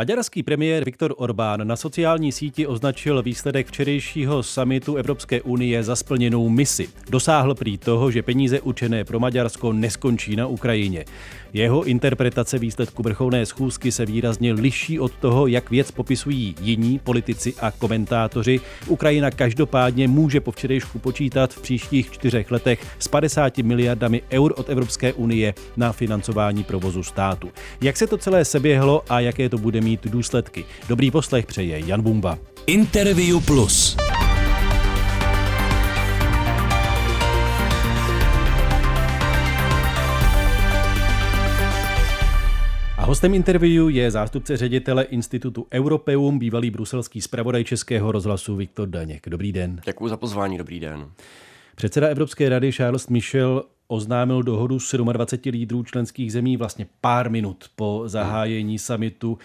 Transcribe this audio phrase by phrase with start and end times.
[0.00, 6.48] Maďarský premiér Viktor Orbán na sociální síti označil výsledek včerejšího samitu Evropské unie za splněnou
[6.48, 6.88] misi.
[7.10, 11.04] Dosáhl prý toho, že peníze určené pro Maďarsko neskončí na Ukrajině.
[11.52, 17.54] Jeho interpretace výsledku vrcholné schůzky se výrazně liší od toho, jak věc popisují jiní politici
[17.60, 18.60] a komentátoři.
[18.86, 24.68] Ukrajina každopádně může po včerejšku počítat v příštích čtyřech letech s 50 miliardami eur od
[24.68, 27.50] Evropské unie na financování provozu státu.
[27.80, 30.64] Jak se to celé seběhlo a jaké to bude mít důsledky?
[30.88, 32.38] Dobrý poslech přeje Jan Bumba.
[32.66, 33.96] Interview Plus.
[42.98, 49.28] A hostem interview je zástupce ředitele Institutu Europeum, bývalý bruselský zpravodaj Českého rozhlasu Viktor Daněk.
[49.28, 49.80] Dobrý den.
[49.84, 51.10] Děkuji za pozvání, dobrý den.
[51.76, 54.78] Předseda Evropské rady Charles Michel oznámil dohodu
[55.12, 59.38] 27 lídrů členských zemí vlastně pár minut po zahájení samitu.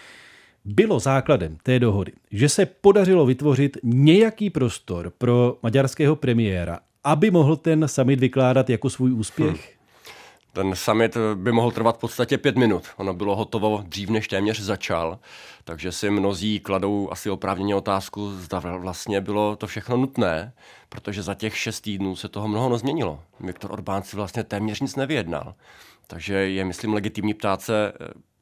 [0.65, 7.55] Bylo základem té dohody, že se podařilo vytvořit nějaký prostor pro maďarského premiéra, aby mohl
[7.55, 9.47] ten summit vykládat jako svůj úspěch?
[9.47, 9.75] Hmm.
[10.53, 12.83] Ten summit by mohl trvat v podstatě pět minut.
[12.97, 15.19] Ono bylo hotovo dřív, než téměř začal,
[15.63, 20.53] takže si mnozí kladou asi oprávněně otázku, zda vlastně bylo to všechno nutné,
[20.89, 23.19] protože za těch šest týdnů se toho mnoho nezměnilo.
[23.39, 25.55] Viktor Orbán si vlastně téměř nic nevyjednal.
[26.07, 27.93] Takže je, myslím, legitimní ptát se,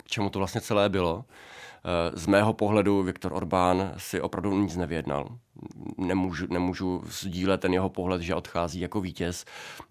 [0.06, 1.26] čemu to vlastně celé bylo.
[1.86, 5.38] Eh, z mého pohledu Viktor Orbán si opravdu nic nevyjednal.
[5.98, 9.46] Nemůžu, nemůžu sdílet ten jeho pohled, že odchází jako vítěz.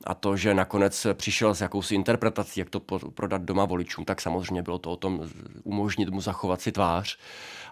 [0.05, 2.81] A to, že nakonec přišel s jakousi interpretací, jak to
[3.15, 5.21] prodat doma voličům, tak samozřejmě bylo to o tom
[5.63, 7.19] umožnit mu zachovat si tvář.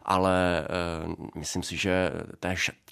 [0.02, 0.66] Ale
[1.08, 2.10] uh, myslím si, že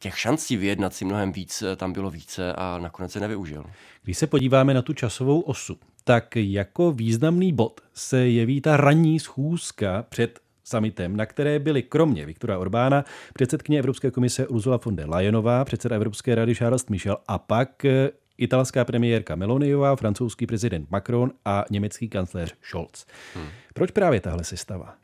[0.01, 3.65] těch šancí vyjednat si mnohem víc eh, tam bylo více a nakonec se nevyužil.
[4.03, 9.21] Když se podíváme na tu časovou osu, tak jako významný bod se jeví ta ranní
[9.21, 15.11] schůzka před summitem, na které byly kromě Viktora Orbána předsedkyně Evropské komise Ursula von der
[15.11, 21.33] Leyenová, předseda Evropské rady Charles Michel a pak eh, italská premiérka Meloniová, francouzský prezident Macron
[21.45, 23.07] a německý kancléř Scholz.
[23.35, 23.49] Hmm.
[23.75, 24.95] Proč právě tahle sestava?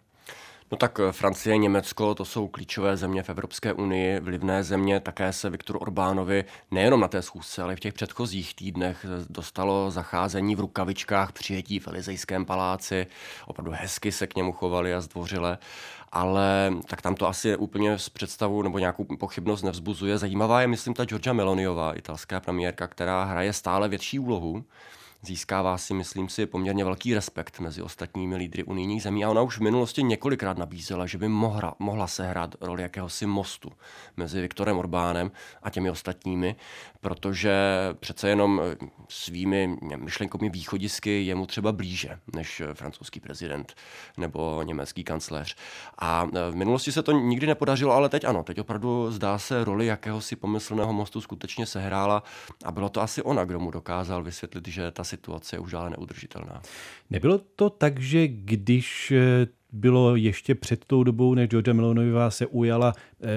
[0.71, 5.01] No tak eh, Francie, Německo, to jsou klíčové země v Evropské unii, vlivné země.
[5.01, 9.91] Také se Viktoru Orbánovi nejenom na té schůzce, ale i v těch předchozích týdnech dostalo
[9.91, 13.07] zacházení v rukavičkách přijetí v Elizejském paláci.
[13.47, 15.59] Opravdu hezky se k němu chovali a zdvořile
[16.15, 20.19] ale tak tam to asi úplně z představu nebo nějakou pochybnost nevzbuzuje.
[20.19, 24.65] Zajímavá je, myslím, ta Georgia Meloniová, italská premiérka, která hraje stále větší úlohu
[25.27, 29.59] získává si, myslím si, poměrně velký respekt mezi ostatními lídry unijních zemí a ona už
[29.59, 33.73] v minulosti několikrát nabízela, že by mohla, mohla sehrát roli jakéhosi mostu
[34.17, 35.31] mezi Viktorem Orbánem
[35.63, 36.57] a těmi ostatními,
[37.01, 37.55] protože
[38.01, 38.61] přece jenom
[39.09, 43.75] svými myšlenkovými východisky je mu třeba blíže než francouzský prezident
[44.17, 45.57] nebo německý kancléř.
[45.99, 49.87] A v minulosti se to nikdy nepodařilo, ale teď ano, teď opravdu zdá se roli
[49.87, 52.23] jakéhosi pomyslného mostu skutečně sehrála
[52.65, 55.91] a bylo to asi ona, kdo mu dokázal vysvětlit, že ta situace je už dále
[55.91, 56.63] neudržitelná.
[57.11, 62.47] Nebylo to tak, že když eh, bylo ještě před tou dobou, než Georgia Melonová se
[62.47, 62.93] ujala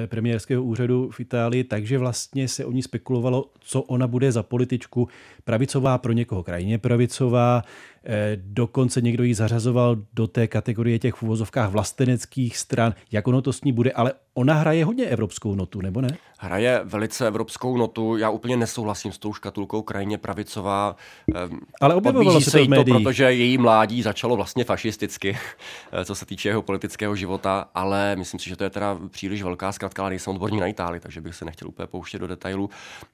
[0.07, 5.07] premiérského úřadu v Itálii, takže vlastně se o ní spekulovalo, co ona bude za političku.
[5.43, 7.61] Pravicová pro někoho krajně pravicová,
[8.05, 12.93] eh, dokonce někdo ji zařazoval do té kategorie těch v uvozovkách vlasteneckých stran.
[13.11, 16.17] Jak ono to s ní bude, ale ona hraje hodně evropskou notu, nebo ne?
[16.39, 18.17] Hraje velice evropskou notu.
[18.17, 20.95] Já úplně nesouhlasím s tou škatulkou krajně pravicová.
[21.35, 22.97] Ehm, ale objevovalo se to v médiích.
[22.97, 25.37] To, protože její mládí začalo vlastně fašisticky,
[26.05, 29.71] co se týče jeho politického života, ale myslím si, že to je teda příliš velká
[29.77, 32.69] zkratka, ale nejsem odborník na Itálii, takže bych se nechtěl úplně pouštět do detailů.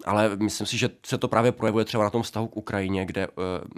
[0.06, 3.28] Ale myslím si, že se to právě projevuje třeba na tom vztahu k Ukrajině, kde
[3.28, 3.34] uh,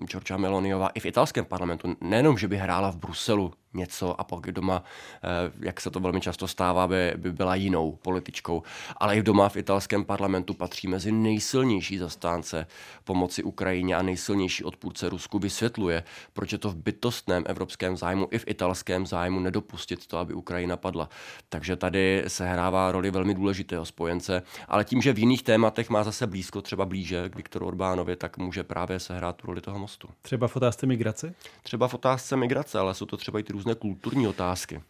[0.05, 4.51] Georgia Meloniová i v italském parlamentu nejenom, že by hrála v Bruselu něco a pak
[4.51, 4.83] doma,
[5.23, 8.63] eh, jak se to velmi často stává, by, by byla jinou političkou.
[8.97, 12.67] Ale i doma v italském parlamentu patří mezi nejsilnější zastánce
[13.03, 16.03] pomoci Ukrajině a nejsilnější odpůrce Rusku vysvětluje,
[16.33, 20.77] proč je to v bytostném evropském zájmu i v italském zájmu nedopustit to, aby Ukrajina
[20.77, 21.09] padla.
[21.49, 26.03] Takže tady se hrává roli velmi důležitého spojence, ale tím, že v jiných tématech má
[26.03, 30.07] zase blízko, třeba blíže k Viktoru Orbánovi, tak může právě sehrát roli toho mostu.
[30.21, 31.33] Třeba v otázce migrace?
[31.63, 34.81] Třeba v otázce migrace, ale jsou to třeba i ty různé kulturní otázky.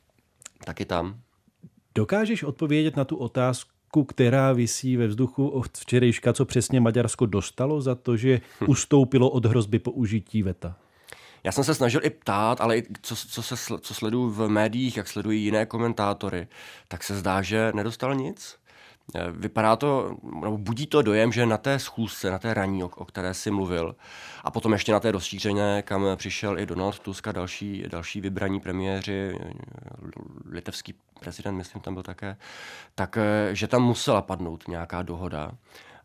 [0.65, 1.19] Taky tam.
[1.95, 7.81] Dokážeš odpovědět na tu otázku, která visí ve vzduchu od včerejška, co přesně Maďarsko dostalo
[7.81, 8.65] za to, že hm.
[8.69, 10.75] ustoupilo od hrozby použití VETA?
[11.43, 14.97] Já jsem se snažil i ptát, ale i co, co, se, co sleduju v médiích,
[14.97, 16.47] jak sledují jiné komentátory,
[16.87, 18.57] tak se zdá, že nedostal nic
[19.31, 23.05] vypadá to, nebo budí to dojem, že na té schůzce, na té raní, o, o
[23.05, 23.95] které si mluvil,
[24.43, 28.59] a potom ještě na té rozšířené, kam přišel i Donald Tusk a další, další vybraní
[28.59, 29.35] premiéři,
[30.49, 32.37] litevský prezident, myslím, tam byl také,
[32.95, 35.51] tak eh, že tam musela padnout nějaká dohoda,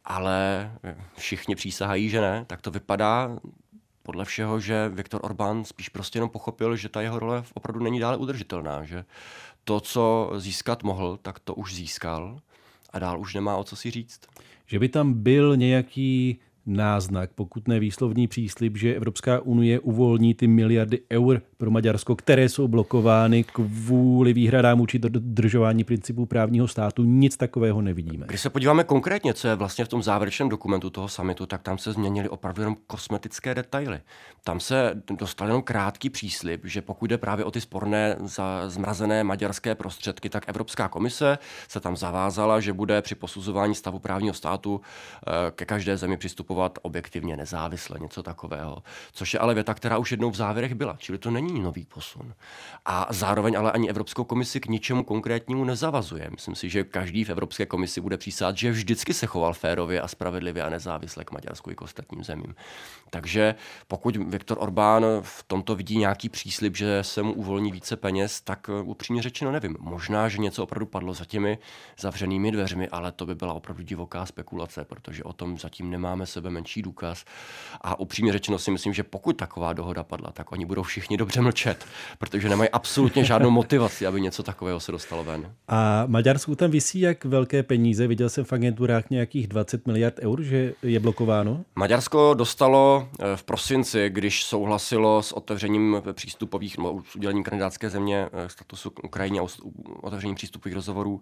[0.04, 0.70] ale
[1.16, 3.38] všichni přísahají, že ne, tak to vypadá
[4.02, 8.00] podle všeho, že Viktor Orbán spíš prostě jenom pochopil, že ta jeho role opravdu není
[8.00, 9.04] dále udržitelná, že
[9.64, 12.40] to, co získat mohl, tak to už získal
[12.90, 14.20] a dál už nemá o co si říct.
[14.66, 20.46] Že by tam byl nějaký náznak, pokud ne výslovný příslip, že Evropská unie uvolní ty
[20.46, 27.04] miliardy eur pro Maďarsko, které jsou blokovány kvůli výhradám vůči dodržování principů právního státu.
[27.04, 28.26] Nic takového nevidíme.
[28.26, 31.78] Když se podíváme konkrétně, co je vlastně v tom závěrečném dokumentu toho samitu, tak tam
[31.78, 34.00] se změnily opravdu jenom kosmetické detaily.
[34.44, 39.24] Tam se dostal jenom krátký příslip, že pokud jde právě o ty sporné za zmrazené
[39.24, 44.80] maďarské prostředky, tak Evropská komise se tam zavázala, že bude při posuzování stavu právního státu
[44.80, 48.82] eh, ke každé zemi přistupovat objektivně nezávisle, něco takového.
[49.12, 50.96] Což je ale věta, která už jednou v závěrech byla.
[50.98, 52.34] Čili to není není nový posun.
[52.84, 56.28] A zároveň ale ani Evropskou komisi k ničemu konkrétnímu nezavazuje.
[56.30, 60.08] Myslím si, že každý v Evropské komisi bude přísát, že vždycky se choval férově a
[60.08, 62.54] spravedlivě a nezávisle k Maďarsku i k ostatním zemím.
[63.10, 63.54] Takže
[63.88, 68.68] pokud Viktor Orbán v tomto vidí nějaký příslip, že se mu uvolní více peněz, tak
[68.68, 69.76] uh, upřímně řečeno nevím.
[69.80, 71.58] Možná, že něco opravdu padlo za těmi
[72.00, 76.50] zavřenými dveřmi, ale to by byla opravdu divoká spekulace, protože o tom zatím nemáme sebe
[76.50, 77.24] menší důkaz.
[77.80, 81.39] A upřímně řečeno si myslím, že pokud taková dohoda padla, tak oni budou všichni dobře
[81.40, 81.86] přemlčet,
[82.18, 85.54] protože nemají absolutně žádnou motivaci, aby něco takového se dostalo ven.
[85.68, 88.06] A Maďarsku tam vysí jak velké peníze?
[88.06, 91.64] Viděl jsem v agenturách nějakých 20 miliard eur, že je blokováno?
[91.76, 98.28] Maďarsko dostalo eh, v prosinci, když souhlasilo s otevřením přístupových, no, s udělením kandidátské země
[98.32, 99.46] eh, statusu Ukrajině a
[100.02, 101.20] otevřením přístupových rozhovorů,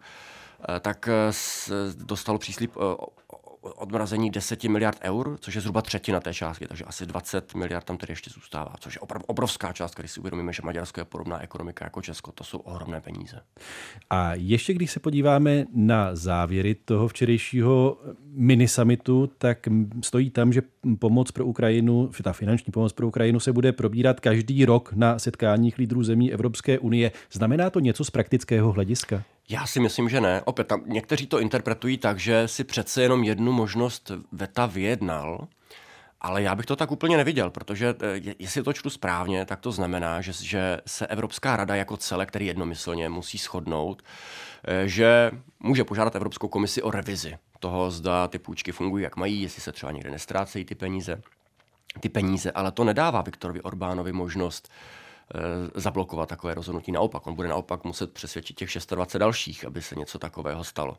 [0.69, 1.09] eh, tak
[1.97, 2.73] dostalo příslip
[3.77, 7.97] odmrazení 10 miliard eur, což je zhruba třetina té částky, takže asi 20 miliard tam
[7.97, 11.43] tedy ještě zůstává, což je opravdu obrovská částka, když si uvědomíme, že Maďarsko je podobná
[11.43, 13.41] ekonomika jako Česko, to jsou ohromné peníze.
[14.11, 19.59] A ještě když se podíváme na závěry toho včerejšího minisamitu, tak
[20.03, 20.63] stojí tam, že
[20.99, 25.79] pomoc pro Ukrajinu, ta finanční pomoc pro Ukrajinu se bude probírat každý rok na setkáních
[25.79, 27.13] lídrů zemí Evropské unie.
[27.33, 29.23] Znamená to něco z praktického hlediska?
[29.51, 30.43] Já si myslím, že ne.
[30.45, 35.49] Opět, tam někteří to interpretují tak, že si přece jenom jednu možnost VETA vyjednal,
[36.21, 39.73] ale já bych to tak úplně neviděl, protože eh, jestli to čtu správně, tak to
[39.73, 44.03] znamená, že, že se Evropská rada jako celek, který jednomyslně musí shodnout,
[44.65, 45.31] eh, že
[45.61, 49.73] může požádat Evropskou komisi o revizi toho, zda ty půjčky fungují, jak mají, jestli se
[49.73, 51.23] třeba někde nestrácejí ty peníze.
[52.01, 54.73] Ty peníze, ale to nedává Viktorovi Orbánovi možnost Eh,
[55.75, 56.93] zablokovat takové rozhodnutí.
[56.93, 60.99] Naopak, on bude naopak muset přesvědčit těch 26 dalších, aby se něco takového stalo.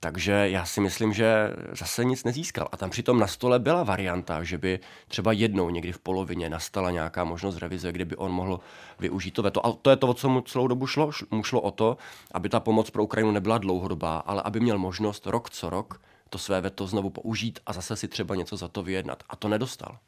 [0.00, 2.68] Takže já si myslím, že zase nic nezískal.
[2.72, 6.90] A tam přitom na stole byla varianta, že by třeba jednou někdy v polovině nastala
[6.90, 8.60] nějaká možnost revize, kdyby on mohl
[8.98, 9.66] využít to veto.
[9.66, 11.10] A to je to, o co mu celou dobu šlo.
[11.30, 11.96] Mu šlo o to,
[12.32, 16.00] aby ta pomoc pro Ukrajinu nebyla dlouhodobá, ale aby měl možnost rok co rok
[16.30, 19.22] to své veto znovu použít a zase si třeba něco za to vyjednat.
[19.28, 19.98] A to nedostal.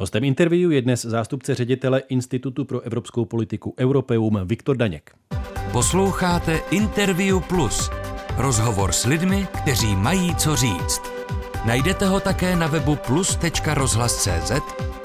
[0.00, 5.10] Hostem interview je dnes zástupce ředitele Institutu pro evropskou politiku Europeum Viktor Daněk.
[5.72, 7.90] Posloucháte Interview Plus.
[8.36, 11.02] Rozhovor s lidmi, kteří mají co říct.
[11.66, 14.52] Najdete ho také na webu plus.rozhlas.cz,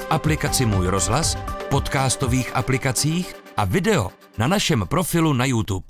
[0.09, 1.37] aplikaci Můj rozhlas,
[1.69, 5.85] podcastových aplikacích a video na našem profilu na YouTube.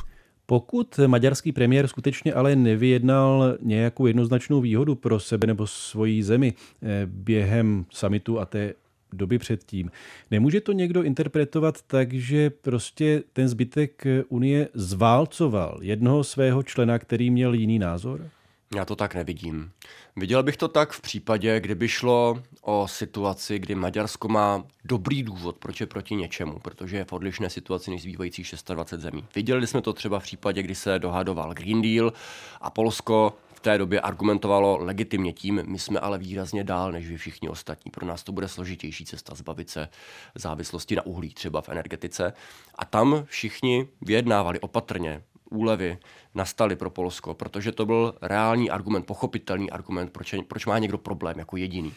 [0.46, 7.02] Pokud maďarský premiér skutečně ale nevyjednal nějakou jednoznačnou výhodu pro sebe nebo svoji zemi eh,
[7.06, 8.74] během samitu a té
[9.14, 9.92] doby předtím.
[10.32, 17.30] Nemůže to někdo interpretovat tak, že prostě ten zbytek Unie zválcoval jednoho svého člena, který
[17.30, 18.30] měl jiný názor?
[18.76, 19.72] Já to tak nevidím.
[20.16, 25.58] Viděl bych to tak v případě, kdyby šlo o situaci, kdy Maďarsko má dobrý důvod,
[25.58, 29.26] proč je proti něčemu, protože je v odlišné situaci než zbývajících 26 zemí.
[29.36, 32.14] Viděli jsme to třeba v případě, kdy se dohadoval Green Deal
[32.62, 37.50] a Polsko té době argumentovalo legitimně tím, my jsme ale výrazně dál než vy všichni
[37.50, 37.92] ostatní.
[37.92, 39.90] Pro nás to bude složitější cesta zbavit se
[40.36, 42.34] závislosti na uhlí třeba v energetice.
[42.76, 45.98] A tam všichni vyjednávali opatrně, úlevy
[46.36, 51.40] nastaly pro Polsko, protože to byl reálný argument, pochopitelný argument, proč, proč má někdo problém
[51.40, 51.94] jako jediný.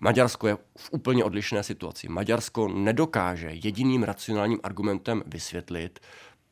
[0.00, 2.08] Maďarsko je v úplně odlišné situaci.
[2.08, 6.00] Maďarsko nedokáže jediným racionálním argumentem vysvětlit,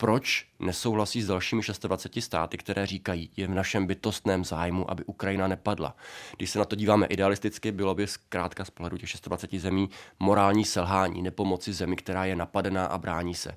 [0.01, 5.49] proč nesouhlasí s dalšími 26 státy, které říkají, je v našem bytostném zájmu, aby Ukrajina
[5.49, 5.97] nepadla.
[6.37, 10.65] Když se na to díváme idealisticky, bylo by zkrátka z pohledu těch 26 zemí morální
[10.65, 13.51] selhání, nepomoci zemi, která je napadená a brání se.
[13.51, 13.57] Eh,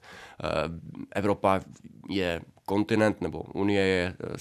[1.15, 1.59] Evropa
[2.09, 4.37] je kontinent nebo Unie je eh,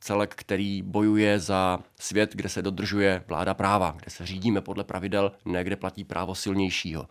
[0.00, 5.32] celek, který bojuje za svět, kde se dodržuje vláda práva, kde se řídíme podle pravidel,
[5.44, 7.06] ne kde platí právo silnějšího.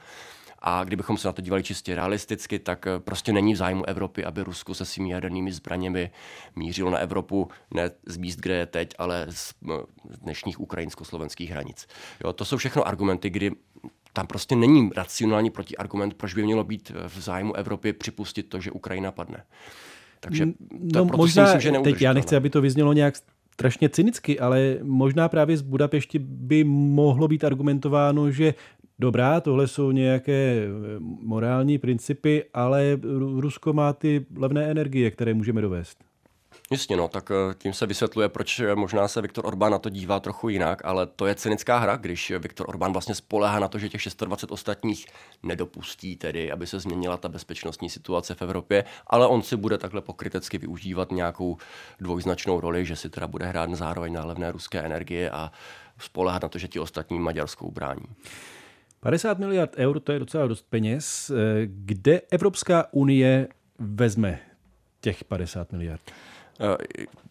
[0.60, 4.26] A kdybychom se na to dívali čistě realisticky, tak eh, prostě není v zájmu Evropy,
[4.26, 6.12] aby Rusko se svými jadernými zbraněmi
[6.56, 9.54] mířilo na Evropu ne z míst, kde je teď, ale z
[10.22, 11.88] dnešních ukrajinsko-slovenských hranic.
[12.24, 13.52] Jo, to jsou všechno argumenty, kdy
[14.14, 18.72] tam prostě není racionální protiargument, proč by mělo být v zájmu Evropy připustit to, že
[18.72, 19.44] Ukrajina padne.
[20.20, 20.46] Takže
[20.94, 23.16] to no, možná, myslím, že teď já nechci, aby to vyznělo nějak
[23.54, 28.54] strašně cynicky, ale možná právě z Budapešti by mohlo být argumentováno, že
[29.00, 30.68] dobrá, tohle jsou nějaké eh,
[31.00, 33.00] morální principy, ale
[33.40, 35.98] Rusko má ty levné energie, které můžeme dovést.
[36.72, 39.90] Jasně, no, tak eh, tím se vysvětluje, proč eh, možná se Viktor Orbán na to
[39.90, 43.80] dívá trochu jinak, ale to je cynická hra, když Viktor Orbán vlastně spolehá na to,
[43.80, 45.06] že těch 26 ostatních
[45.44, 50.02] nedopustí tedy, aby se změnila ta bezpečnostní situace v Evropě, ale on si bude takhle
[50.02, 51.58] pokrytecky využívat nějakou
[52.00, 55.52] dvojznačnou roli, že si teda bude hrát zároveň na levné ruské energie a
[56.00, 58.06] spolehat na to, že ti ostatní Maďarskou brání.
[59.06, 61.30] 50 miliard eur to je docela dost peněz.
[61.30, 63.48] Eh, kde Evropská unie
[63.80, 64.40] vezme
[65.02, 66.02] těch 50 miliard?
[66.60, 66.78] Eh,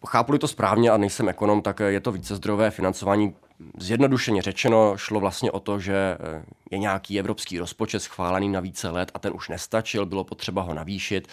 [0.07, 3.35] chápu to správně a nejsem ekonom, tak je to vícezdrojové financování.
[3.77, 8.89] Zjednodušeně řečeno šlo vlastně o to, že eh, je nějaký evropský rozpočet schválený na více
[8.89, 11.27] let a ten už nestačil, bylo potřeba ho navýšit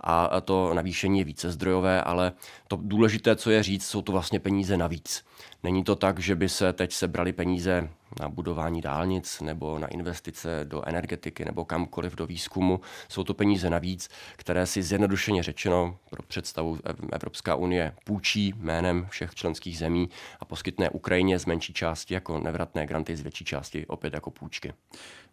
[0.00, 2.32] a to navýšení je vícezdrojové, ale
[2.68, 5.24] to důležité, co je říct, jsou to vlastně peníze navíc.
[5.62, 7.88] Není to tak, že by se teď sebrali peníze
[8.20, 12.80] na budování dálnic nebo na investice do energetiky nebo kamkoliv do výzkumu.
[13.08, 16.78] Jsou to peníze navíc, které si zjednodušeně řečeno pro představu
[17.12, 20.08] Evropská unie půjčí jménem všech členských zemí
[20.40, 24.72] a poskytne Ukrajině z menší části jako nevratné granty, z větší části opět jako půjčky.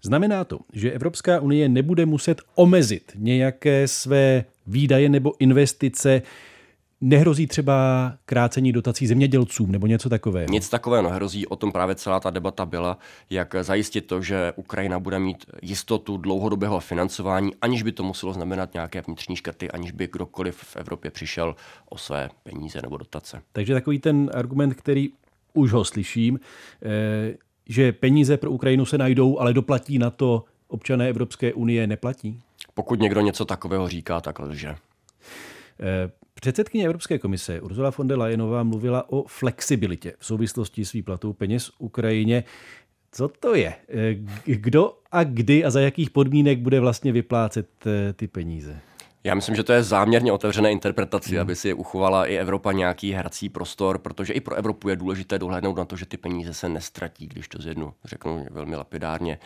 [0.01, 6.21] Znamená to, že Evropská unie nebude muset omezit nějaké své výdaje nebo investice
[7.01, 10.47] Nehrozí třeba krácení dotací zemědělcům nebo něco takového?
[10.49, 12.97] Nic takového nehrozí, o tom právě celá ta debata byla,
[13.29, 18.73] jak zajistit to, že Ukrajina bude mít jistotu dlouhodobého financování, aniž by to muselo znamenat
[18.73, 21.55] nějaké vnitřní škrty, aniž by kdokoliv v Evropě přišel
[21.89, 23.41] o své peníze nebo dotace.
[23.51, 25.09] Takže takový ten argument, který
[25.55, 26.39] už ho slyším,
[26.83, 27.37] eh,
[27.69, 32.39] že peníze pro Ukrajinu se najdou, ale doplatí na to občané Evropské unie neplatí?
[32.73, 34.75] Pokud někdo něco takového říká, tak lže.
[35.79, 41.33] Eh, Předsedkyně Evropské komise Ursula von der Leyenová mluvila o flexibilitě v souvislosti s výplatou
[41.33, 42.43] peněz Ukrajině.
[43.11, 43.73] Co to je?
[43.89, 47.67] Eh, kdo a kdy a za jakých podmínek bude vlastně vyplácet
[48.15, 48.79] ty peníze?
[49.25, 51.41] Já myslím, že to je záměrně otevřené interpretaci, hmm.
[51.41, 55.77] aby si uchovala i Evropa nějaký hrací prostor, protože i pro Evropu je důležité dohlédnout
[55.77, 59.33] na to, že ty peníze se nestratí, když to zjednu, řeknu velmi lapidárně.
[59.33, 59.39] E,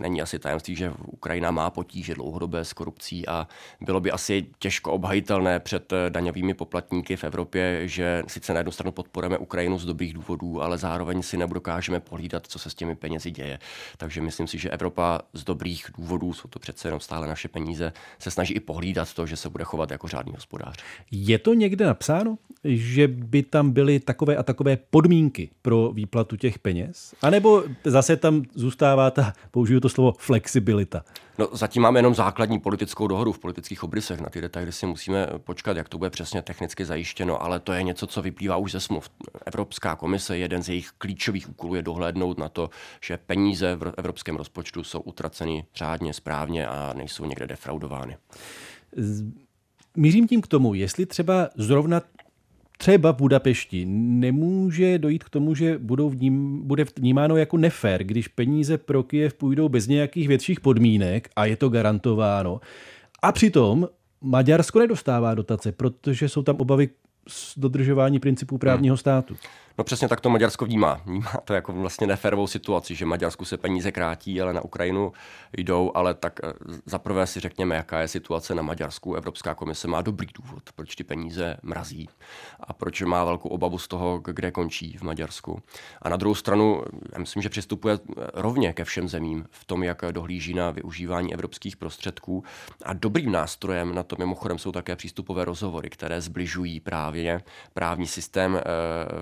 [0.00, 3.48] není asi tajemství, že Ukrajina má potíže dlouhodobé s korupcí a
[3.80, 8.72] bylo by asi těžko obhajitelné před eh, daňovými poplatníky v Evropě, že sice na jednu
[8.72, 12.94] stranu podporujeme Ukrajinu z dobrých důvodů, ale zároveň si nedokážeme pohlídat, co se s těmi
[12.96, 13.58] penězi děje.
[13.96, 17.92] Takže myslím si, že Evropa z dobrých důvodů, jsou to přece jenom stále naše peníze,
[18.18, 20.76] se snaží i pohlídat to, že se bude chovat jako řádný hospodář.
[21.10, 26.58] Je to někde napsáno, že by tam byly takové a takové podmínky pro výplatu těch
[26.58, 27.14] peněz?
[27.22, 31.04] A nebo zase tam zůstává ta, použiju to slovo, flexibilita?
[31.38, 34.20] No, zatím máme jenom základní politickou dohodu v politických obrysech.
[34.20, 37.82] Na ty detaily si musíme počkat, jak to bude přesně technicky zajištěno, ale to je
[37.82, 39.10] něco, co vyplývá už ze smluv.
[39.46, 42.70] Evropská komise, jeden z jejich klíčových úkolů je dohlédnout na to,
[43.04, 48.16] že peníze v evropském rozpočtu jsou utraceny řádně, správně a nejsou někde defraudovány.
[49.96, 52.02] Mířím tím k tomu, jestli třeba zrovna
[52.78, 58.28] třeba v Budapešti nemůže dojít k tomu, že budou vním, bude vnímáno jako nefér, když
[58.28, 62.60] peníze pro Kiev půjdou bez nějakých větších podmínek a je to garantováno.
[63.22, 63.88] A přitom
[64.20, 66.88] Maďarsko nedostává dotace, protože jsou tam obavy
[67.28, 69.36] z dodržování principů právního státu.
[69.78, 71.00] No přesně tak to Maďarsko vnímá.
[71.04, 75.12] Vnímá to jako vlastně neférovou situaci, že Maďarsku se peníze krátí, ale na Ukrajinu
[75.56, 76.52] jdou, ale tak eh,
[76.86, 79.14] zaprvé si řekněme, jaká je situace na Maďarsku.
[79.14, 82.08] Evropská komise má dobrý důvod, proč ty peníze mrazí
[82.60, 85.62] a proč má velkou obavu z toho, kde končí v Maďarsku.
[86.02, 87.98] A na druhou stranu, já myslím, že přistupuje
[88.34, 92.44] rovně ke všem zemím v tom, jak dohlíží na využívání evropských prostředků.
[92.84, 97.42] A dobrým nástrojem na to mimochodem jsou také přístupové rozhovory, které zbližují právě
[97.74, 98.62] právní systém eh,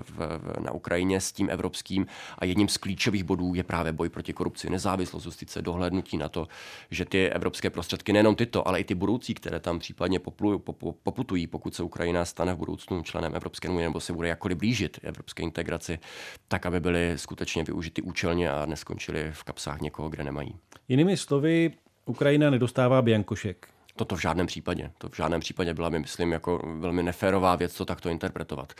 [0.01, 2.05] v na Ukrajině s tím evropským
[2.37, 6.47] a jedním z klíčových bodů je právě boj proti korupci, nezávislost justice, dohlednutí na to,
[6.91, 10.59] že ty evropské prostředky, nejenom tyto, ale i ty budoucí, které tam případně poplují,
[11.03, 14.99] poputují, pokud se Ukrajina stane v budoucnu členem Evropské unie nebo se bude jakkoliv blížit
[15.03, 15.99] evropské integraci,
[16.47, 20.55] tak aby byly skutečně využity účelně a neskončily v kapsách někoho, kde nemají.
[20.87, 21.71] Jinými slovy,
[22.05, 24.91] Ukrajina nedostává biankošek Toto v žádném případě.
[24.97, 28.73] To v žádném případě byla, myslím, jako velmi neférová věc to takto interpretovat.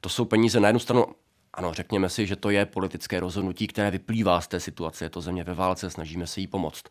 [0.00, 1.06] To jsou peníze na jednu stranu
[1.58, 5.04] ano, řekněme si, že to je politické rozhodnutí, které vyplývá z té situace.
[5.04, 6.84] Je to země ve válce, snažíme se jí pomoct.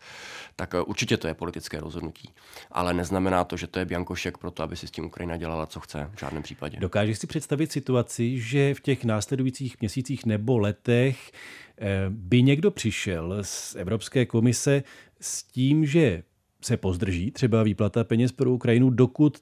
[0.55, 2.29] Tak eh, určitě to je politické rozhodnutí.
[2.72, 5.65] Ale neznamená to, že to je biankošek pro to, aby si s tím Ukrajina dělala,
[5.65, 6.12] co chce.
[6.15, 6.77] V žádném případě.
[6.79, 11.31] Dokážeš si představit situaci, že v těch následujících měsících nebo letech
[11.77, 14.84] eh, by někdo přišel z Evropské komise
[15.22, 16.24] s tím, že
[16.62, 19.38] se pozdrží třeba výplata peněz pro Ukrajinu, dokud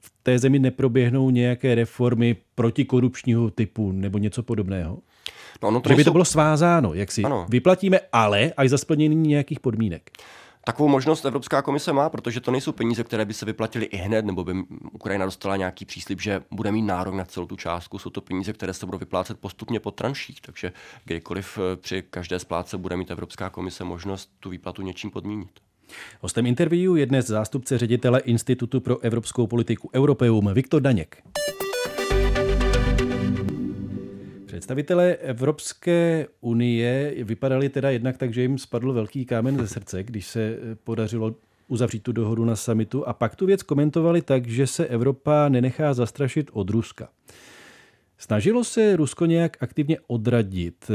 [0.00, 4.98] v té zemi neproběhnou nějaké reformy protikorupčního typu nebo něco podobného?
[5.62, 7.46] No, no to že by to bylo svázáno, jak si ano.
[7.48, 10.10] vyplatíme, ale až za splnění nějakých podmínek.
[10.66, 14.24] Takovou možnost Evropská komise má, protože to nejsou peníze, které by se vyplatily i hned,
[14.24, 14.52] nebo by
[14.92, 17.98] Ukrajina dostala nějaký příslip, že bude mít nárok na celou tu částku.
[17.98, 20.72] Jsou to peníze, které se budou vyplácet postupně po tranších, takže
[21.04, 25.50] kdykoliv eh, při každé splátce bude mít Evropská komise možnost tu výplatu něčím podmínit.
[26.20, 31.22] Hostem interview je dnes zástupce ředitele Institutu pro evropskou politiku Europeum Viktor Daněk.
[34.46, 40.26] Představitelé Evropské unie vypadali teda jednak tak, že jim spadl velký kámen ze srdce, když
[40.26, 41.34] se podařilo
[41.68, 45.94] uzavřít tu dohodu na samitu a pak tu věc komentovali tak, že se Evropa nenechá
[45.94, 47.08] zastrašit od Ruska.
[48.18, 50.90] Snažilo se Rusko nějak aktivně odradit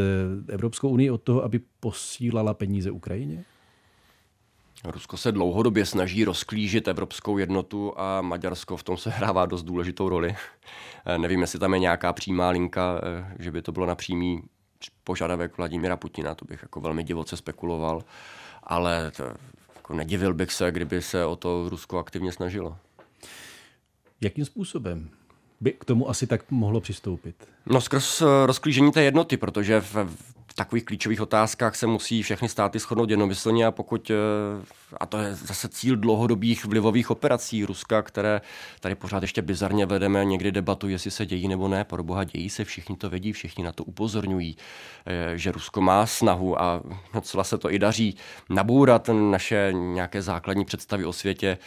[0.48, 3.44] Evropskou unii od toho, aby posílala peníze Ukrajině?
[4.86, 10.10] Rusko se dlouhodobě snaží rozklížit evropskou jednotu a Maďarsko v tom se hrává dost důležitou
[10.10, 10.36] roli.
[11.06, 14.42] Eh, nevím, jestli tam je nějaká přímá linka, eh, že by to bylo na přímý
[15.04, 18.04] požadavek Vladimira Putina, to bych jako velmi divoce spekuloval,
[18.64, 19.24] ale to,
[19.76, 22.78] jako nedivil bych se, kdyby se o to Rusko aktivně snažilo.
[24.22, 25.10] Jakým způsobem?
[25.62, 27.36] by k tomu asi tak mohlo přistoupit?
[27.66, 32.50] No skrz eh, rozklížení té jednoty, protože v, v takových klíčových otázkách se musí všechny
[32.50, 34.16] státy shodnout jednomyslně a pokud, eh,
[35.00, 38.42] a to je zase cíl dlouhodobých vlivových operací Ruska, které
[38.80, 42.50] tady pořád ještě bizarně vedeme, někdy debatu, jestli se dějí nebo ne, pro boha dějí
[42.50, 44.58] se, všichni to vědí, všichni na to upozorňují,
[45.06, 48.16] eh, že Rusko má snahu a docela se to i daří
[48.50, 51.58] nabourat naše nějaké základní představy o světě,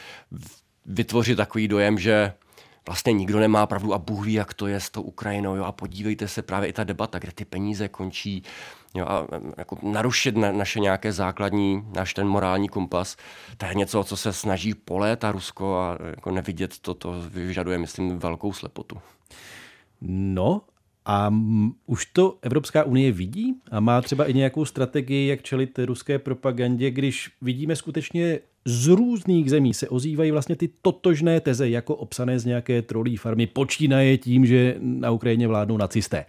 [0.86, 2.32] vytvořit takový dojem, že
[2.86, 5.54] vlastně nikdo nemá pravdu a Bůh ví, jak to je s tou Ukrajinou.
[5.54, 5.64] Jo?
[5.64, 8.42] A podívejte se právě i ta debata, kde ty peníze končí
[8.94, 9.06] jo?
[9.06, 9.26] a
[9.58, 13.16] jako narušit na, naše nějaké základní, náš ten morální kompas.
[13.56, 18.18] To je něco, co se snaží poléta Rusko a jako nevidět to, to vyžaduje, myslím,
[18.18, 18.98] velkou slepotu.
[20.04, 20.60] No,
[21.06, 21.34] a
[21.86, 26.90] už to Evropská unie vidí a má třeba i nějakou strategii, jak čelit ruské propagandě,
[26.90, 32.44] když vidíme skutečně z různých zemí se ozývají vlastně ty totožné teze, jako obsané z
[32.44, 36.24] nějaké trolí farmy, počínaje tím, že na Ukrajině vládnou nacisté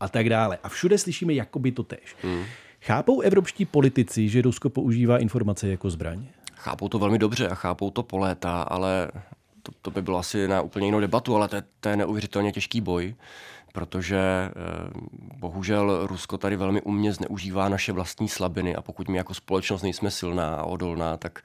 [0.00, 0.58] a tak dále.
[0.62, 2.16] A všude slyšíme jakoby to tež.
[2.22, 2.44] Hmm.
[2.80, 6.26] Chápou evropští politici, že Rusko používá informace jako zbraň?
[6.54, 9.10] Chápou to velmi dobře a chápou to po léta, ale
[9.62, 12.52] to, to by bylo asi na úplně jinou debatu, ale to je, to je neuvěřitelně
[12.52, 13.14] těžký boj
[13.76, 14.52] protože eh,
[15.36, 20.10] bohužel Rusko tady velmi umně zneužívá naše vlastní slabiny a pokud my jako společnost nejsme
[20.10, 21.42] silná a odolná, tak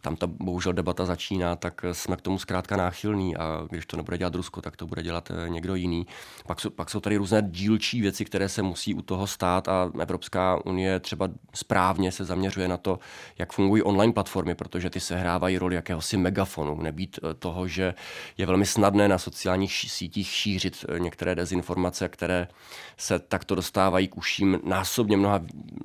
[0.00, 4.18] tam ta bohužel debata začíná, tak jsme k tomu zkrátka náchylní a když to nebude
[4.18, 6.06] dělat Rusko, tak to bude dělat eh, někdo jiný.
[6.46, 9.90] Pak jsou, pak jsou tady různé dílčí věci, které se musí u toho stát a
[10.00, 12.98] Evropská unie třeba správně se zaměřuje na to,
[13.38, 16.82] jak fungují online platformy, protože ty sehrávají roli jakéhosi megafonu.
[16.82, 17.94] Nebýt eh, toho, že
[18.38, 22.48] je velmi snadné na sociálních sítích šířit některé dezinformace, které
[22.96, 25.40] se takto dostávají k uším násobně mnoha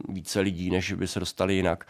[0.10, 1.88] více lidí, než by se dostali jinak,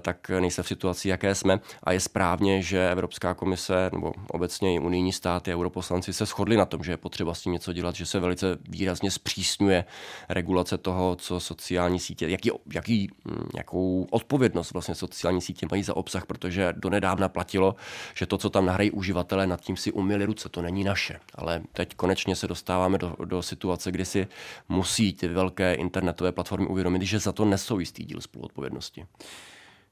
[0.00, 1.60] tak nejsem v situaci, jaké jsme.
[1.82, 6.64] A je správně, že Evropská komise nebo obecně i unijní státy, europoslanci se shodli na
[6.64, 9.84] tom, že je potřeba s tím něco dělat, že se velice výrazně zpřísňuje
[10.28, 15.96] regulace toho, co sociální sítě, jaký, jaký, hm, jakou odpovědnost vlastně sociální sítě mají za
[15.96, 17.76] obsah, protože donedávna platilo,
[18.14, 21.20] že to, co tam nahrají uživatelé, nad tím si umili ruce, to není naše.
[21.34, 24.28] Ale teď konečně se dostáváme do, do situace, kdy si
[24.68, 29.06] musí ty velké internetové platformy uvědomit, že za to nesou jistý díl spoluodpovědnosti.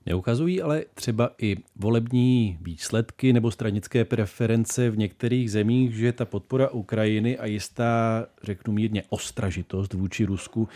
[0.07, 6.69] Neukazují ale třeba i volební výsledky nebo stranické preference v některých zemích, že ta podpora
[6.69, 10.69] Ukrajiny a jistá, řeknu mírně, ostražitost vůči Rusku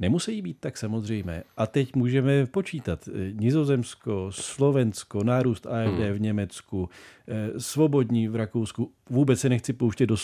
[0.00, 1.42] nemusí být tak samozřejmé.
[1.56, 6.12] A teď můžeme počítat Nizozemsko, Slovensko, nárůst AFD hmm.
[6.12, 6.88] v Německu,
[7.28, 8.90] eh, svobodní v Rakousku.
[9.10, 10.16] Vůbec se nechci pouštět do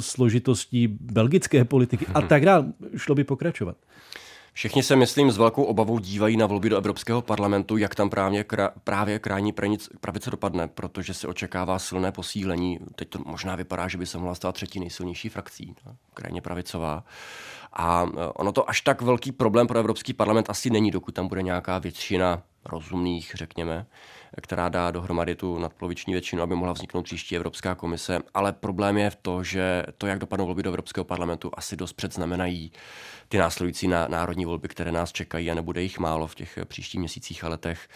[0.00, 2.72] složitostí belgické politiky a tak dále.
[2.96, 3.76] Šlo by pokračovat.
[4.52, 8.44] Všichni se, myslím, s velkou obavou dívají na volby do Evropského parlamentu, jak tam právě,
[8.44, 9.52] krá, právě krajní
[10.00, 12.78] pravice dopadne, protože se očekává silné posílení.
[12.94, 17.04] Teď to možná vypadá, že by se mohla stát třetí nejsilnější frakcí, no, krajně pravicová.
[17.72, 21.28] A e, ono to až tak velký problém pro Evropský parlament asi není, dokud tam
[21.28, 23.86] bude nějaká většina rozumných, řekněme,
[24.42, 28.18] která dá dohromady tu nadpoloviční většinu, aby mohla vzniknout příští Evropská komise.
[28.34, 31.92] Ale problém je v to, že to, jak dopadnou volby do Evropského parlamentu, asi dost
[31.92, 32.72] předznamenají
[33.28, 36.98] ty následující na, národní volby, které nás čekají a nebude jich málo v těch příštích
[36.98, 37.88] měsících a letech.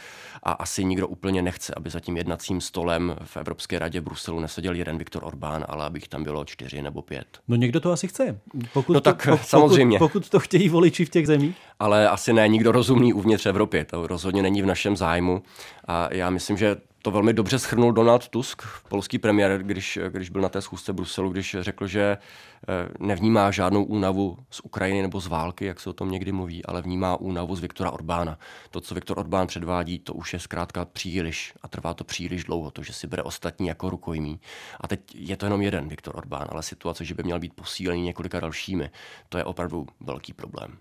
[0.42, 4.40] A asi nikdo úplně nechce, aby za tím jednacím stolem v Evropské radě v Bruselu
[4.40, 7.27] neseděl jeden Viktor Orbán, ale abych tam bylo čtyři nebo pět.
[7.49, 8.40] No někdo to asi chce.
[8.73, 9.99] Pokud no tak to, pokud, samozřejmě.
[9.99, 11.57] Pokud to chtějí voliči v těch zemích.
[11.85, 13.85] Ale asi ne nikdo rozumný uvnitř Evropy.
[13.85, 15.42] To rozhodně není v našem zájmu.
[15.88, 20.42] A já myslím, že to velmi dobře schrnul Donald Tusk, polský premiér, když, když byl
[20.42, 25.20] na té schůzce v Bruselu, když řekl, že eh, nevnímá žádnou únavu z Ukrajiny nebo
[25.20, 28.38] z války, jak se o tom někdy mluví, ale vnímá únavu z Viktora Orbána.
[28.70, 32.70] To, co Viktor Orbán předvádí, to už je zkrátka příliš a trvá to příliš dlouho,
[32.70, 34.40] to, že si bere ostatní jako rukojmí.
[34.81, 38.03] A teď je to jenom jeden Viktor Orbán, ale situace, že by měl být posílený
[38.03, 38.90] několika dalšími,
[39.29, 40.79] to je opravdu velký problém.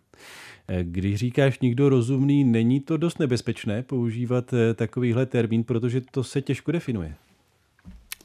[0.67, 6.23] Eh, když říkáš nikdo rozumný, není to dost nebezpečné používat eh, takovýhle termín, protože to
[6.23, 7.15] se těžko definuje.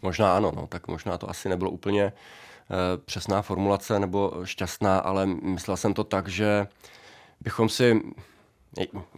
[0.03, 2.13] Možná ano, no, tak možná to asi nebylo úplně e,
[3.05, 6.67] přesná formulace nebo šťastná, ale myslel jsem to tak, že
[7.41, 8.01] bychom si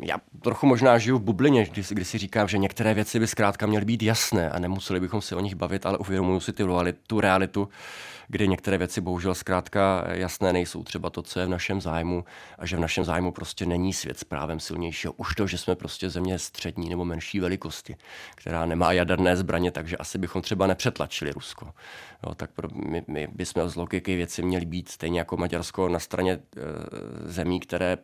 [0.02, 3.66] já trochu možná žiju v bublině, kdy, kdy si říkám, že některé věci by zkrátka
[3.66, 6.64] měly být jasné a nemuseli bychom si o nich bavit, ale uvědomuji si ty,
[7.06, 7.68] tu realitu,
[8.30, 10.84] kdy některé věci bohužel zkrátka jasné nejsou.
[10.84, 12.24] Třeba to, co je v našem zájmu
[12.58, 15.12] a že v našem zájmu prostě není svět s právem silnějšího.
[15.12, 17.96] Už to, že jsme prostě země střední nebo menší velikosti,
[18.34, 21.72] která nemá jaderné zbraně, takže asi bychom třeba nepřetlačili Rusko.
[22.26, 25.98] Jo, tak pro, my, my bychom z logiky věci měli být stejně jako Maďarsko na
[25.98, 26.40] straně e,
[27.24, 27.98] zemí, které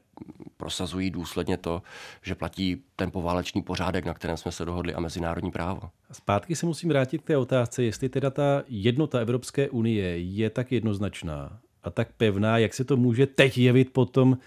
[0.56, 1.82] prosazují důsledně to,
[2.22, 5.90] že platí ten poválečný pořádek, na kterém jsme se dohodli a mezinárodní právo.
[6.12, 10.72] Zpátky se musím vrátit k té otázce, jestli teda ta jednota Evropské unie je tak
[10.72, 14.38] jednoznačná a tak pevná, jak se to může teď jevit po tom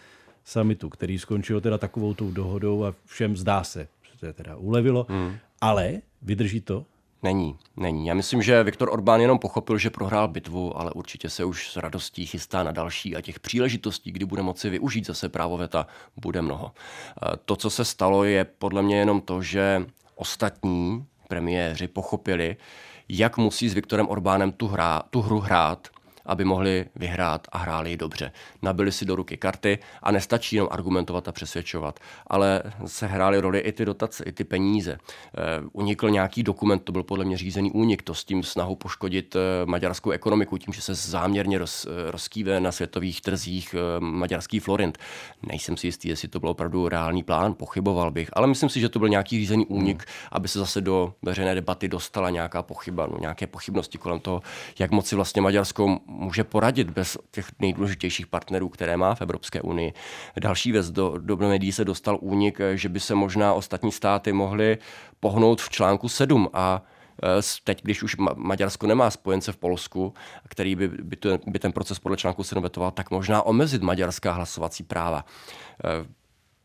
[0.45, 5.06] summitu, který skončil teda takovou tou dohodou a všem zdá se, že to teda ulevilo,
[5.10, 5.34] hmm.
[5.62, 6.86] ale vydrží to?
[7.24, 8.08] Není, není.
[8.08, 11.78] Já myslím, že Viktor Orbán jenom pochopil, že prohrál bitvu, ale určitě se už s
[11.78, 16.41] radostí chystá na další a těch příležitostí, kdy bude moci využít zase právo veta, bude
[16.41, 16.72] mnoho.
[17.45, 22.58] To, co se stalo, je podle mě jenom to, že ostatní premiéři pochopili,
[23.10, 25.88] jak musí s Viktorem Orbánem tu, hra, tu hru hrát
[26.30, 28.32] aby mohli vyhrát a hráli dobře.
[28.62, 33.60] Nabili si do ruky karty a nestačí jenom argumentovat a přesvědčovat, ale se hrály roli
[33.60, 34.92] i ty dotace, i ty peníze.
[34.92, 35.39] Eh,
[35.74, 39.39] unikl nějaký dokument, to byl podle mě řízený únik, to s tím snahou poškodit eh,
[39.65, 44.98] maďarskou ekonomiku, tím, že se záměrně roz, eh, rozkýve na světových trzích maďarský florint.
[45.48, 48.89] Nejsem si jistý, jestli to byl opravdu reálný plán, pochyboval bych, ale myslím si, že
[48.89, 50.28] to byl nějaký řízený únik, hmm.
[50.32, 54.42] aby se zase do veřejné debaty dostala nějaká pochyba, no, nějaké pochybnosti kolem toho,
[54.80, 59.94] jak moci vlastně Maďarsko může poradit bez těch nejdůležitějších partnerů, které má v Evropské unii.
[60.40, 64.78] Další věc, do, do médií se dostal únik, že by se možná ostatní státy mohly
[65.20, 66.82] pohnout v článku 7 a
[67.24, 70.14] e, teď, když už Maďarsko nemá spojence v Polsku,
[70.50, 74.32] který by, by, to, by ten proces podle článku 7 vetoval, tak možná omezit maďarská
[74.32, 75.26] hlasovací práva.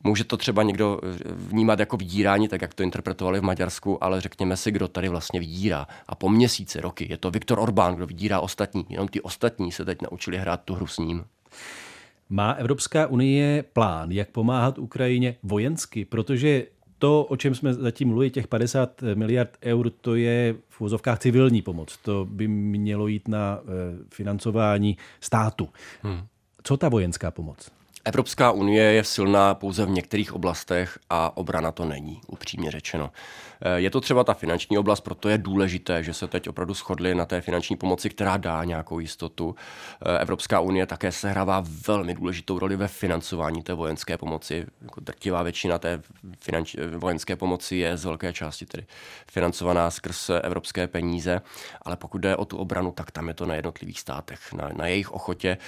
[0.05, 4.21] Může to třeba někdo eh, vnímat jako vydírání, tak jak to interpretovali v Maďarsku, ale
[4.21, 5.87] řekněme si, kdo tady vlastně vydírá.
[6.07, 8.87] A po měsíce, roky je to Viktor Orbán, kdo vydírá ostatní.
[8.89, 11.25] Jenom ty ostatní se teď naučili hrát tu hru s ním.
[12.29, 16.67] Má Evropská unie plán, jak pomáhat Ukrajině vojensky, protože
[16.99, 21.63] to, o čem jsme zatím mluvili, těch 50 miliard eur, to je v úzovkách civilní
[21.63, 21.97] pomoc.
[21.97, 23.69] To by mělo jít na eh,
[24.15, 25.69] financování státu.
[26.03, 26.27] Hmm.
[26.63, 27.71] Co ta vojenská pomoc?
[28.07, 33.11] Evropská unie je silná pouze v některých oblastech a obrana to není, upřímně řečeno.
[33.61, 37.15] Eh, je to třeba ta finanční oblast, proto je důležité, že se teď opravdu shodli
[37.15, 39.55] na té finanční pomoci, která dá nějakou jistotu.
[40.07, 44.67] Eh, Evropská unie také sehrává velmi důležitou roli ve financování té vojenské pomoci.
[44.83, 46.03] Jako drtivá většina té
[46.41, 48.87] finanč, vojenské pomoci je z velké části tedy
[49.31, 51.41] financovaná skrz evropské peníze,
[51.83, 54.87] ale pokud jde o tu obranu, tak tam je to na jednotlivých státech, na, na
[54.87, 55.59] jejich ochotě.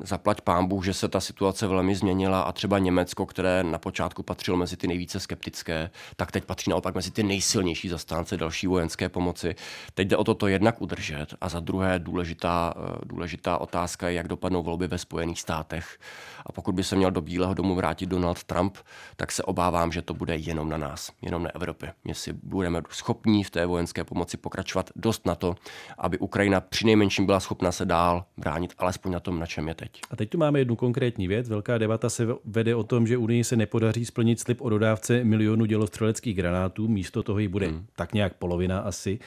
[0.00, 4.56] Zaplať pámbu, že se ta situace velmi změnila a třeba Německo, které na počátku patřilo
[4.56, 9.54] mezi ty nejvíce skeptické, tak teď patří naopak mezi ty nejsilnější zastánce další vojenské pomoci.
[9.94, 14.14] Teď jde o to to jednak udržet a za druhé důležitá, eh, důležitá otázka je,
[14.14, 15.98] jak dopadnou volby ve Spojených státech.
[16.46, 18.78] A pokud by se měl do Bílého domu vrátit Donald Trump,
[19.16, 21.92] tak se obávám, že to bude jenom na nás, jenom na Evropě.
[22.04, 25.54] Jestli budeme schopní v té vojenské pomoci pokračovat dost na to,
[25.98, 30.00] aby Ukrajina přinejmenším byla schopna se dál bránit, alespoň na tom, na čem je teď.
[30.10, 30.97] A teď tu máme jednu konkrétní
[31.28, 31.48] věc.
[31.48, 35.64] Velká debata se vede o tom, že Unii se nepodaří splnit slib o dodávce milionu
[35.64, 36.88] dělostřeleckých granátů.
[36.88, 37.86] Místo toho jí bude hmm.
[37.96, 39.18] tak nějak polovina asi.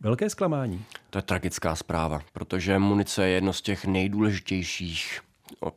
[0.00, 0.84] Velké zklamání.
[1.10, 5.20] To je tragická zpráva, protože munice je jedno z těch nejdůležitějších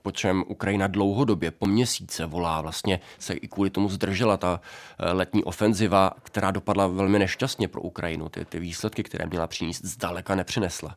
[0.02, 4.62] po čem Ukrajina dlouhodobě, po měsíce volá, vlastně se i kvůli tomu zdržela ta
[5.00, 8.30] eh, letní ofenziva, která dopadla velmi nešťastně pro Ukrajinu.
[8.30, 10.96] Ty, ty výsledky, které měla přinést, zdaleka nepřinesla.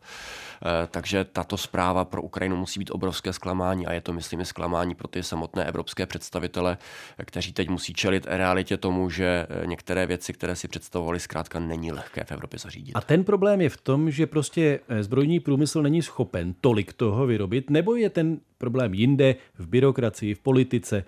[0.62, 4.94] Eh, takže tato zpráva pro Ukrajinu musí být obrovské zklamání a je to, myslím, zklamání
[4.94, 6.78] pro ty samotné evropské představitele,
[7.24, 12.24] kteří teď musí čelit realitě tomu, že některé věci, které si představovali, zkrátka není lehké
[12.24, 12.92] v Evropě zařídit.
[12.94, 17.70] A ten problém je v tom, že prostě zbrojní průmysl není schopen tolik toho vyrobit,
[17.70, 21.04] nebo je ten problém jinde, v byrokracii, v politice,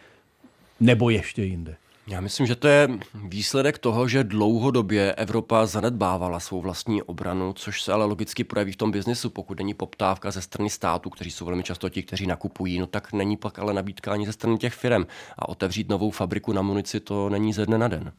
[0.80, 1.76] nebo ještě jinde?
[2.10, 7.82] Já myslím, že to je výsledek toho, že dlouhodobě Evropa zanedbávala svou vlastní obranu, což
[7.82, 9.30] se ale logicky projeví v tom biznesu.
[9.30, 13.12] Pokud není poptávka ze strany států, kteří jsou velmi často ti, kteří nakupují, no tak
[13.12, 15.06] není pak ale nabídka ani ze strany těch firm.
[15.38, 18.12] A otevřít novou fabriku na munici to není ze dne na den.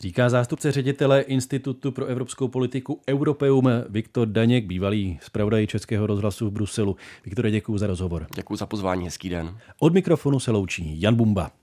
[0.00, 6.52] Říká zástupce ředitele Institutu pro evropskou politiku Europeum Viktor Daněk, bývalý zpravodaj Českého rozhlasu v
[6.52, 6.96] Bruselu.
[7.24, 8.26] Viktore, děkuji za rozhovor.
[8.34, 9.58] Děkuji za pozvání, hezký den.
[9.80, 11.60] Od mikrofonu se loučí Jan Bumba.